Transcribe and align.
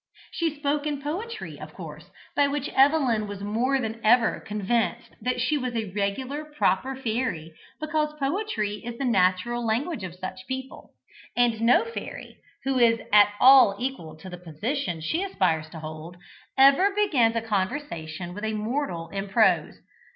She 0.31 0.55
spoke 0.55 0.87
in 0.87 0.99
poetry, 0.99 1.59
of 1.59 1.75
course, 1.75 2.09
by 2.35 2.47
which 2.47 2.69
Evelyn 2.69 3.27
was 3.27 3.43
more 3.43 3.79
than 3.79 4.01
ever 4.03 4.39
convinced 4.39 5.13
that 5.21 5.39
she 5.39 5.59
was 5.59 5.75
a 5.75 5.91
regular, 5.93 6.43
proper 6.43 6.95
fairy, 6.95 7.53
because 7.79 8.15
poetry 8.17 8.77
is 8.83 8.97
the 8.97 9.05
natural 9.05 9.63
language 9.63 10.03
of 10.03 10.15
such 10.15 10.47
people, 10.47 10.93
and 11.37 11.61
no 11.61 11.85
fairy, 11.85 12.37
who 12.63 12.79
is 12.79 12.97
at 13.13 13.29
all 13.39 13.75
equal 13.77 14.15
to 14.17 14.27
the 14.27 14.39
position 14.39 15.01
she 15.01 15.21
aspires 15.21 15.69
to 15.69 15.79
hold, 15.79 16.17
ever 16.57 16.89
begins 16.95 17.35
a 17.35 17.41
conversation 17.43 18.33
with 18.33 18.43
a 18.43 18.53
mortal 18.53 19.07
in 19.09 19.29
prose. 19.29 19.81